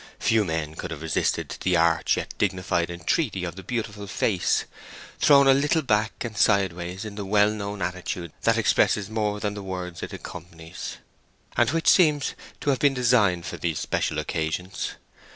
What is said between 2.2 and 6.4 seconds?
dignified entreaty of the beautiful face, thrown a little back and